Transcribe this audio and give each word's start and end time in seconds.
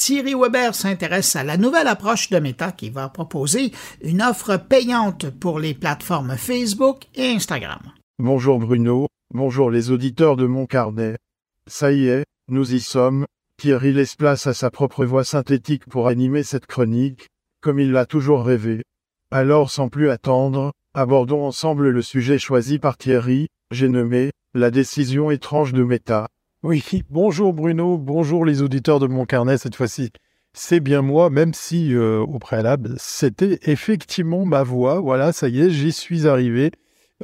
Thierry 0.00 0.34
Weber 0.34 0.74
s'intéresse 0.74 1.36
à 1.36 1.44
la 1.44 1.58
nouvelle 1.58 1.86
approche 1.86 2.30
de 2.30 2.38
Meta 2.38 2.72
qui 2.72 2.88
va 2.88 3.10
proposer 3.10 3.70
une 4.02 4.22
offre 4.22 4.56
payante 4.56 5.28
pour 5.28 5.60
les 5.60 5.74
plateformes 5.74 6.38
Facebook 6.38 7.04
et 7.14 7.26
Instagram. 7.26 7.82
Bonjour 8.18 8.58
Bruno, 8.58 9.08
bonjour 9.34 9.70
les 9.70 9.90
auditeurs 9.90 10.36
de 10.36 10.46
mon 10.46 10.64
carnet. 10.64 11.18
Ça 11.66 11.92
y 11.92 12.08
est, 12.08 12.24
nous 12.48 12.72
y 12.72 12.80
sommes. 12.80 13.26
Thierry 13.58 13.92
laisse 13.92 14.16
place 14.16 14.46
à 14.46 14.54
sa 14.54 14.70
propre 14.70 15.04
voix 15.04 15.22
synthétique 15.22 15.84
pour 15.84 16.08
animer 16.08 16.44
cette 16.44 16.66
chronique, 16.66 17.28
comme 17.60 17.78
il 17.78 17.92
l'a 17.92 18.06
toujours 18.06 18.42
rêvé. 18.42 18.82
Alors 19.30 19.70
sans 19.70 19.90
plus 19.90 20.08
attendre, 20.08 20.72
abordons 20.94 21.44
ensemble 21.44 21.90
le 21.90 22.00
sujet 22.00 22.38
choisi 22.38 22.78
par 22.78 22.96
Thierry, 22.96 23.48
j'ai 23.70 23.90
nommé 23.90 24.30
la 24.54 24.70
décision 24.70 25.30
étrange 25.30 25.74
de 25.74 25.84
Meta. 25.84 26.28
Oui, 26.62 26.84
bonjour 27.08 27.54
Bruno, 27.54 27.96
bonjour 27.96 28.44
les 28.44 28.60
auditeurs 28.60 29.00
de 29.00 29.06
mon 29.06 29.24
carnet 29.24 29.56
cette 29.56 29.76
fois-ci. 29.76 30.12
C'est 30.52 30.80
bien 30.80 31.00
moi, 31.00 31.30
même 31.30 31.54
si 31.54 31.94
euh, 31.94 32.18
au 32.20 32.38
préalable, 32.38 32.96
c'était 32.98 33.58
effectivement 33.62 34.44
ma 34.44 34.62
voix. 34.62 35.00
Voilà, 35.00 35.32
ça 35.32 35.48
y 35.48 35.62
est, 35.62 35.70
j'y 35.70 35.90
suis 35.90 36.28
arrivé. 36.28 36.70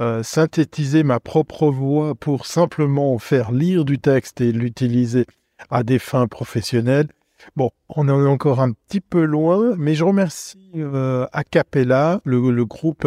Euh, 0.00 0.22
synthétiser 0.22 1.02
ma 1.02 1.20
propre 1.20 1.68
voix 1.68 2.14
pour 2.14 2.46
simplement 2.46 3.18
faire 3.18 3.52
lire 3.52 3.84
du 3.84 3.98
texte 3.98 4.40
et 4.40 4.52
l'utiliser 4.52 5.26
à 5.68 5.82
des 5.82 5.98
fins 5.98 6.28
professionnelles. 6.28 7.08
Bon, 7.56 7.70
on 7.90 8.08
est 8.08 8.26
encore 8.26 8.60
un 8.60 8.72
petit 8.72 9.02
peu 9.02 9.24
loin, 9.24 9.74
mais 9.76 9.94
je 9.94 10.04
remercie 10.04 10.70
euh, 10.76 11.26
Acapella, 11.32 12.22
le 12.24 12.64
groupe 12.64 13.06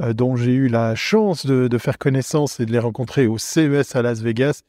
euh, 0.00 0.12
dont 0.12 0.34
j'ai 0.34 0.52
eu 0.52 0.68
la 0.68 0.96
chance 0.96 1.46
de, 1.46 1.78
faire 1.78 1.98
connaissance 1.98 2.58
et 2.58 2.66
de 2.66 2.72
les 2.72 2.80
rencontrer 2.80 3.28
au 3.28 3.38
CES 3.38 3.94
à 3.94 4.02
Las 4.02 4.20
Vegas. 4.20 4.62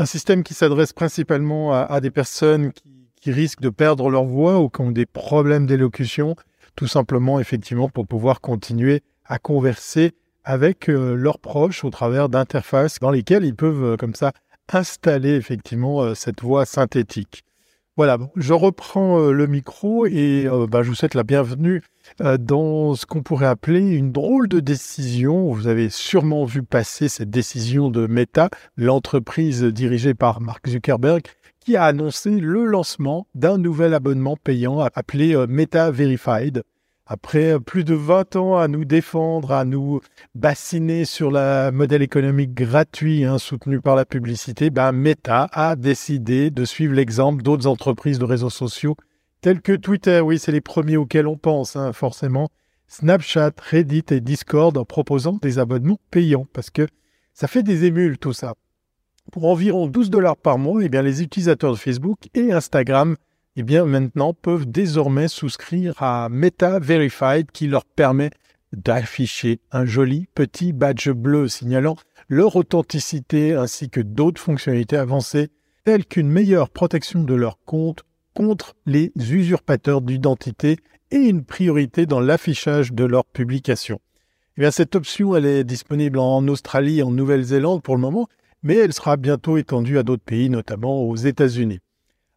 Un 0.00 0.06
système 0.06 0.42
qui 0.42 0.54
s'adresse 0.54 0.94
principalement 0.94 1.74
à, 1.74 2.00
des 2.00 2.10
personnes 2.10 2.72
qui, 3.20 3.32
risquent 3.32 3.60
de 3.60 3.68
perdre 3.68 4.08
leur 4.08 4.24
voix 4.24 4.58
ou 4.58 4.70
qui 4.70 4.80
ont 4.80 4.92
des 4.92 5.04
problèmes 5.04 5.66
d'élocution, 5.66 6.36
tout 6.74 6.86
simplement 6.86 7.38
effectivement 7.38 7.90
pour 7.90 8.06
pouvoir 8.06 8.40
continuer 8.40 9.02
à 9.26 9.38
converser 9.38 10.14
avec 10.42 10.88
euh, 10.88 11.14
leurs 11.14 11.38
proches 11.38 11.84
au 11.84 11.90
travers 11.90 12.30
d'interfaces 12.30 12.98
dans 12.98 13.10
lesquelles 13.10 13.44
ils 13.44 13.54
peuvent 13.54 13.84
euh, 13.84 13.96
comme 13.98 14.14
ça 14.14 14.32
installer 14.72 15.34
effectivement 15.34 16.14
cette 16.14 16.40
voix 16.40 16.64
synthétique. 16.64 17.44
Voilà, 17.96 18.18
je 18.36 18.54
reprends 18.54 19.18
euh, 19.20 19.32
le 19.32 19.46
micro 19.46 20.06
et 20.06 20.46
euh, 20.46 20.66
bah, 20.66 20.82
je 20.82 20.88
vous 20.88 20.94
souhaite 20.94 21.14
la 21.14 21.24
bienvenue 21.24 21.82
euh, 22.20 22.38
dans 22.38 22.94
ce 22.94 23.04
qu'on 23.04 23.22
pourrait 23.22 23.46
appeler 23.46 23.80
une 23.80 24.12
drôle 24.12 24.48
de 24.48 24.60
décision. 24.60 25.52
Vous 25.52 25.66
avez 25.66 25.90
sûrement 25.90 26.44
vu 26.44 26.62
passer 26.62 27.08
cette 27.08 27.30
décision 27.30 27.90
de 27.90 28.06
Meta, 28.06 28.48
l'entreprise 28.76 29.64
dirigée 29.64 30.14
par 30.14 30.40
Mark 30.40 30.68
Zuckerberg, 30.68 31.22
qui 31.58 31.76
a 31.76 31.84
annoncé 31.84 32.30
le 32.30 32.64
lancement 32.64 33.26
d'un 33.34 33.58
nouvel 33.58 33.92
abonnement 33.92 34.36
payant 34.36 34.80
appelé 34.80 35.36
Meta 35.48 35.90
Verified 35.90 36.62
après 37.10 37.58
plus 37.58 37.82
de 37.82 37.94
20 37.94 38.36
ans 38.36 38.56
à 38.56 38.68
nous 38.68 38.84
défendre, 38.84 39.50
à 39.50 39.64
nous 39.64 40.00
bassiner 40.36 41.04
sur 41.04 41.32
le 41.32 41.72
modèle 41.72 42.02
économique 42.02 42.54
gratuit 42.54 43.24
hein, 43.24 43.38
soutenu 43.38 43.80
par 43.80 43.96
la 43.96 44.04
publicité, 44.04 44.70
ben 44.70 44.92
Meta 44.92 45.48
a 45.52 45.74
décidé 45.74 46.52
de 46.52 46.64
suivre 46.64 46.94
l'exemple 46.94 47.42
d'autres 47.42 47.66
entreprises 47.66 48.20
de 48.20 48.24
réseaux 48.24 48.48
sociaux 48.48 48.96
tels 49.40 49.60
que 49.60 49.72
Twitter. 49.72 50.20
Oui, 50.20 50.38
c'est 50.38 50.52
les 50.52 50.60
premiers 50.60 50.96
auxquels 50.96 51.26
on 51.26 51.36
pense, 51.36 51.74
hein, 51.74 51.92
forcément. 51.92 52.48
Snapchat, 52.86 53.50
Reddit 53.60 54.04
et 54.10 54.20
Discord 54.20 54.78
en 54.78 54.84
proposant 54.84 55.36
des 55.42 55.58
abonnements 55.58 55.98
payants 56.12 56.46
parce 56.52 56.70
que 56.70 56.86
ça 57.34 57.48
fait 57.48 57.64
des 57.64 57.86
émules 57.86 58.18
tout 58.18 58.32
ça. 58.32 58.54
Pour 59.32 59.46
environ 59.46 59.88
12 59.88 60.10
dollars 60.10 60.36
par 60.36 60.58
mois, 60.58 60.80
eh 60.84 60.88
bien, 60.88 61.02
les 61.02 61.22
utilisateurs 61.22 61.72
de 61.72 61.76
Facebook 61.76 62.28
et 62.34 62.52
Instagram 62.52 63.16
eh 63.56 63.62
bien 63.62 63.84
maintenant 63.84 64.32
peuvent 64.34 64.70
désormais 64.70 65.28
souscrire 65.28 65.94
à 66.02 66.28
Meta 66.30 66.78
Verified 66.78 67.50
qui 67.50 67.66
leur 67.66 67.84
permet 67.84 68.30
d'afficher 68.72 69.60
un 69.72 69.84
joli 69.84 70.28
petit 70.34 70.72
badge 70.72 71.10
bleu 71.10 71.48
signalant 71.48 71.96
leur 72.28 72.54
authenticité 72.54 73.54
ainsi 73.54 73.90
que 73.90 74.00
d'autres 74.00 74.40
fonctionnalités 74.40 74.96
avancées 74.96 75.48
telles 75.84 76.06
qu'une 76.06 76.28
meilleure 76.28 76.70
protection 76.70 77.24
de 77.24 77.34
leur 77.34 77.58
compte 77.64 78.04
contre 78.34 78.76
les 78.86 79.12
usurpateurs 79.16 80.02
d'identité 80.02 80.76
et 81.10 81.16
une 81.16 81.44
priorité 81.44 82.06
dans 82.06 82.20
l'affichage 82.20 82.92
de 82.92 83.04
leurs 83.04 83.24
publications. 83.24 84.00
Eh 84.56 84.70
cette 84.70 84.94
option 84.94 85.34
elle 85.34 85.46
est 85.46 85.64
disponible 85.64 86.18
en 86.18 86.46
Australie 86.46 87.00
et 87.00 87.02
en 87.02 87.10
Nouvelle-Zélande 87.10 87.82
pour 87.82 87.96
le 87.96 88.00
moment, 88.00 88.28
mais 88.62 88.76
elle 88.76 88.92
sera 88.92 89.16
bientôt 89.16 89.56
étendue 89.56 89.98
à 89.98 90.02
d'autres 90.02 90.22
pays, 90.22 90.50
notamment 90.50 91.02
aux 91.02 91.16
États-Unis. 91.16 91.80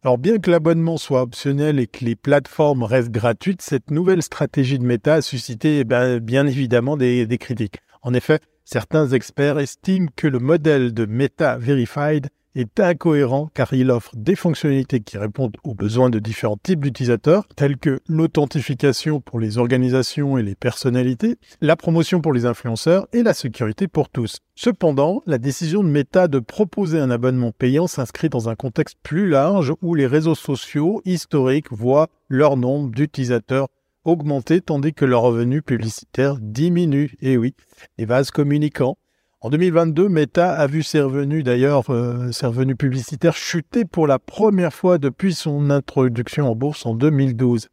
Alors 0.04 0.18
bien 0.18 0.36
que 0.36 0.50
l'abonnement 0.50 0.98
soit 0.98 1.22
optionnel 1.22 1.78
et 1.78 1.86
que 1.86 2.04
les 2.04 2.14
plateformes 2.14 2.82
restent 2.82 3.10
gratuites, 3.10 3.62
cette 3.62 3.90
nouvelle 3.90 4.22
stratégie 4.22 4.78
de 4.78 4.84
Meta 4.84 5.14
a 5.14 5.22
suscité 5.22 5.78
eh 5.78 5.84
ben, 5.84 6.18
bien 6.18 6.46
évidemment 6.46 6.98
des, 6.98 7.24
des 7.26 7.38
critiques. 7.38 7.78
En 8.02 8.12
effet, 8.12 8.40
certains 8.64 9.08
experts 9.08 9.58
estiment 9.58 10.08
que 10.16 10.26
le 10.26 10.38
modèle 10.38 10.92
de 10.94 11.06
Meta 11.06 11.58
Verified 11.58 12.28
est 12.54 12.78
incohérent 12.80 13.50
car 13.52 13.72
il 13.72 13.90
offre 13.90 14.12
des 14.14 14.36
fonctionnalités 14.36 15.00
qui 15.00 15.18
répondent 15.18 15.56
aux 15.64 15.74
besoins 15.74 16.10
de 16.10 16.18
différents 16.18 16.58
types 16.62 16.80
d'utilisateurs, 16.80 17.46
tels 17.56 17.78
que 17.78 18.00
l'authentification 18.08 19.20
pour 19.20 19.40
les 19.40 19.58
organisations 19.58 20.38
et 20.38 20.42
les 20.42 20.54
personnalités, 20.54 21.36
la 21.60 21.76
promotion 21.76 22.20
pour 22.20 22.32
les 22.32 22.46
influenceurs 22.46 23.08
et 23.12 23.22
la 23.22 23.34
sécurité 23.34 23.88
pour 23.88 24.08
tous. 24.08 24.38
Cependant, 24.54 25.22
la 25.26 25.38
décision 25.38 25.82
de 25.82 25.88
Meta 25.88 26.28
de 26.28 26.38
proposer 26.38 27.00
un 27.00 27.10
abonnement 27.10 27.50
payant 27.50 27.86
s'inscrit 27.86 28.28
dans 28.28 28.48
un 28.48 28.54
contexte 28.54 28.98
plus 29.02 29.28
large 29.28 29.72
où 29.82 29.94
les 29.94 30.06
réseaux 30.06 30.36
sociaux 30.36 31.02
historiques 31.04 31.72
voient 31.72 32.08
leur 32.28 32.56
nombre 32.56 32.90
d'utilisateurs 32.90 33.68
augmenter 34.04 34.60
tandis 34.60 34.92
que 34.92 35.04
leurs 35.04 35.22
revenus 35.22 35.62
publicitaires 35.64 36.36
diminuent. 36.40 37.10
Et 37.20 37.36
oui, 37.36 37.54
les 37.98 38.04
vases 38.04 38.30
communicants 38.30 38.96
en 39.44 39.50
2022, 39.50 40.08
Meta 40.08 40.54
a 40.54 40.66
vu 40.66 40.82
ses 40.82 41.02
revenus, 41.02 41.44
d'ailleurs, 41.44 41.90
euh, 41.90 42.32
ses 42.32 42.46
revenus 42.46 42.78
publicitaires 42.78 43.36
chuter 43.36 43.84
pour 43.84 44.06
la 44.06 44.18
première 44.18 44.72
fois 44.72 44.96
depuis 44.96 45.34
son 45.34 45.68
introduction 45.68 46.50
en 46.50 46.54
bourse 46.54 46.86
en 46.86 46.94
2012. 46.94 47.68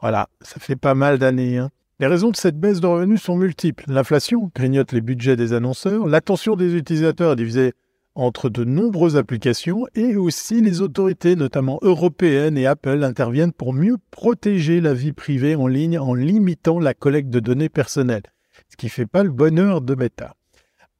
Voilà, 0.00 0.30
ça 0.40 0.58
fait 0.60 0.76
pas 0.76 0.94
mal 0.94 1.18
d'années. 1.18 1.58
Hein. 1.58 1.68
Les 1.98 2.06
raisons 2.06 2.30
de 2.30 2.36
cette 2.36 2.58
baisse 2.58 2.80
de 2.80 2.86
revenus 2.86 3.20
sont 3.20 3.36
multiples. 3.36 3.84
L'inflation 3.86 4.50
grignote 4.54 4.92
les 4.92 5.02
budgets 5.02 5.36
des 5.36 5.52
annonceurs, 5.52 6.06
l'attention 6.06 6.56
des 6.56 6.74
utilisateurs 6.74 7.32
est 7.32 7.36
divisée 7.36 7.74
entre 8.20 8.50
de 8.50 8.64
nombreuses 8.64 9.16
applications 9.16 9.86
et 9.94 10.16
aussi 10.16 10.60
les 10.60 10.82
autorités, 10.82 11.36
notamment 11.36 11.78
européennes 11.82 12.58
et 12.58 12.66
Apple, 12.66 13.02
interviennent 13.02 13.52
pour 13.52 13.72
mieux 13.72 13.96
protéger 14.10 14.80
la 14.80 14.92
vie 14.92 15.12
privée 15.12 15.54
en 15.54 15.66
ligne 15.66 15.98
en 15.98 16.12
limitant 16.14 16.78
la 16.78 16.92
collecte 16.92 17.30
de 17.30 17.40
données 17.40 17.70
personnelles, 17.70 18.30
ce 18.68 18.76
qui 18.76 18.86
ne 18.86 18.90
fait 18.90 19.06
pas 19.06 19.22
le 19.22 19.30
bonheur 19.30 19.80
de 19.80 19.94
Meta. 19.94 20.36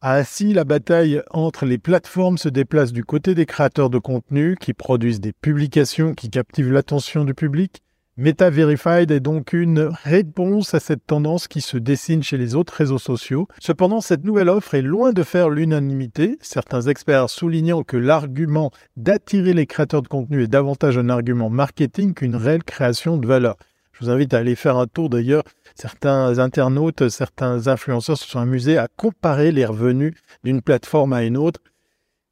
Ainsi, 0.02 0.54
la 0.54 0.64
bataille 0.64 1.22
entre 1.30 1.66
les 1.66 1.76
plateformes 1.76 2.38
se 2.38 2.48
déplace 2.48 2.90
du 2.90 3.04
côté 3.04 3.34
des 3.34 3.44
créateurs 3.44 3.90
de 3.90 3.98
contenu 3.98 4.56
qui 4.58 4.72
produisent 4.72 5.20
des 5.20 5.34
publications 5.34 6.14
qui 6.14 6.30
captivent 6.30 6.72
l'attention 6.72 7.26
du 7.26 7.34
public. 7.34 7.82
Meta 8.20 8.50
Verified 8.50 9.10
est 9.12 9.20
donc 9.20 9.54
une 9.54 9.88
réponse 10.04 10.74
à 10.74 10.78
cette 10.78 11.06
tendance 11.06 11.48
qui 11.48 11.62
se 11.62 11.78
dessine 11.78 12.22
chez 12.22 12.36
les 12.36 12.54
autres 12.54 12.74
réseaux 12.74 12.98
sociaux. 12.98 13.48
Cependant, 13.60 14.02
cette 14.02 14.24
nouvelle 14.24 14.50
offre 14.50 14.74
est 14.74 14.82
loin 14.82 15.14
de 15.14 15.22
faire 15.22 15.48
l'unanimité, 15.48 16.36
certains 16.42 16.82
experts 16.82 17.30
soulignant 17.30 17.82
que 17.82 17.96
l'argument 17.96 18.72
d'attirer 18.98 19.54
les 19.54 19.66
créateurs 19.66 20.02
de 20.02 20.08
contenu 20.08 20.42
est 20.42 20.48
davantage 20.48 20.98
un 20.98 21.08
argument 21.08 21.48
marketing 21.48 22.12
qu'une 22.12 22.36
réelle 22.36 22.62
création 22.62 23.16
de 23.16 23.26
valeur. 23.26 23.56
Je 23.94 24.04
vous 24.04 24.10
invite 24.10 24.34
à 24.34 24.38
aller 24.40 24.54
faire 24.54 24.76
un 24.76 24.86
tour 24.86 25.08
d'ailleurs. 25.08 25.44
Certains 25.74 26.38
internautes, 26.38 27.08
certains 27.08 27.68
influenceurs 27.68 28.18
se 28.18 28.28
sont 28.28 28.40
amusés 28.40 28.76
à 28.76 28.88
comparer 28.98 29.50
les 29.50 29.64
revenus 29.64 30.12
d'une 30.44 30.60
plateforme 30.60 31.14
à 31.14 31.24
une 31.24 31.38
autre. 31.38 31.60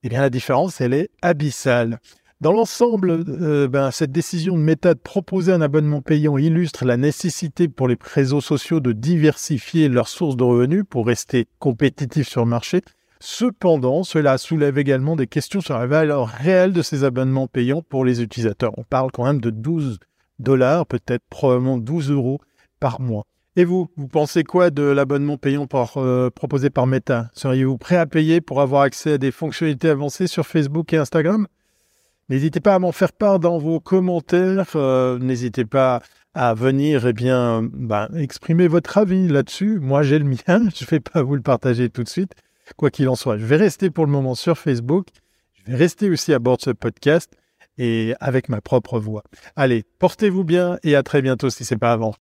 Eh 0.03 0.10
bien, 0.10 0.21
la 0.21 0.28
différence, 0.28 0.82
elle 0.82 0.93
est 0.93 1.09
abyssale. 1.22 1.98
Dans 2.41 2.53
l'ensemble, 2.53 3.25
euh, 3.28 3.66
ben, 3.66 3.91
cette 3.91 4.12
décision 4.12 4.56
de 4.56 4.62
Meta 4.62 4.94
de 4.94 5.00
proposer 5.00 5.50
un 5.50 5.60
abonnement 5.60 6.03
payant 6.03 6.39
illustre 6.39 6.84
la 6.84 6.97
nécessité 6.97 7.66
pour 7.66 7.89
les 7.89 7.98
réseaux 8.01 8.41
sociaux 8.41 8.78
de 8.78 8.92
diversifier 8.92 9.89
leurs 9.89 10.07
sources 10.07 10.36
de 10.36 10.45
revenus 10.45 10.84
pour 10.89 11.09
rester 11.09 11.48
compétitifs 11.59 12.28
sur 12.28 12.45
le 12.45 12.51
marché. 12.51 12.83
Cependant, 13.18 14.04
cela 14.04 14.39
soulève 14.39 14.78
également 14.78 15.16
des 15.16 15.27
questions 15.27 15.60
sur 15.60 15.77
la 15.77 15.89
valeur 15.89 16.28
réelle 16.28 16.72
de 16.72 16.80
ces 16.83 17.03
abonnements 17.03 17.48
payants 17.48 17.83
pour 17.83 18.04
les 18.04 18.22
utilisateurs. 18.22 18.71
On 18.78 18.84
parle 18.84 19.10
quand 19.10 19.24
même 19.24 19.41
de 19.41 19.51
12 19.51 19.98
dollars, 20.39 20.86
peut-être 20.86 21.24
probablement 21.28 21.77
12 21.77 22.13
euros 22.13 22.41
par 22.78 23.01
mois. 23.01 23.24
Et 23.57 23.65
vous, 23.65 23.89
vous 23.97 24.07
pensez 24.07 24.45
quoi 24.45 24.71
de 24.71 24.84
l'abonnement 24.84 25.39
payant 25.39 25.66
euh, 25.97 26.30
proposé 26.30 26.71
par 26.71 26.86
Meta? 26.86 27.30
Seriez-vous 27.33 27.78
prêt 27.78 27.97
à 27.97 28.07
payer 28.07 28.41
pour 28.41 28.60
avoir 28.60 28.83
accès 28.83 29.15
à 29.15 29.18
des 29.18 29.33
fonctionnalités 29.33 29.89
avancées 29.89 30.28
sur 30.28 30.47
Facebook 30.47 30.92
et 30.92 30.98
Instagram? 30.98 31.48
N'hésitez 32.28 32.60
pas 32.60 32.75
à 32.75 32.78
m'en 32.78 32.92
faire 32.92 33.13
part 33.13 33.39
dans 33.39 33.59
vos 33.59 33.80
commentaires. 33.80 34.72
Euh, 34.77 35.19
n'hésitez 35.19 35.65
pas 35.65 36.03
à 36.34 36.54
venir 36.54 37.07
eh 37.07 37.13
bien, 37.13 37.63
ben, 37.72 38.09
exprimer 38.16 38.69
votre 38.69 38.98
avis 38.98 39.28
là-dessus. 39.28 39.78
Moi, 39.80 40.03
j'ai 40.03 40.19
le 40.19 40.25
mien. 40.27 40.36
Je 40.47 40.84
ne 40.84 40.91
vais 40.91 41.01
pas 41.01 41.22
vous 41.22 41.34
le 41.36 41.42
partager 41.42 41.89
tout 41.89 42.04
de 42.04 42.09
suite. 42.09 42.33
Quoi 42.77 42.91
qu'il 42.91 43.09
en 43.09 43.16
soit, 43.16 43.39
je 43.39 43.47
vais 43.47 43.57
rester 43.57 43.89
pour 43.91 44.04
le 44.04 44.13
moment 44.13 44.34
sur 44.34 44.59
Facebook. 44.59 45.07
Je 45.54 45.72
vais 45.72 45.77
rester 45.78 46.10
aussi 46.10 46.34
à 46.34 46.39
bord 46.39 46.59
de 46.59 46.63
ce 46.63 46.71
podcast. 46.71 47.33
et 47.78 48.15
avec 48.21 48.48
ma 48.48 48.60
propre 48.60 48.98
voix. 48.98 49.22
Allez, 49.57 49.84
portez-vous 50.01 50.45
bien 50.45 50.78
et 50.83 50.97
à 50.97 51.03
très 51.03 51.22
bientôt 51.22 51.48
si 51.48 51.65
c'est 51.65 51.78
pas 51.78 51.92
avant. 51.92 52.15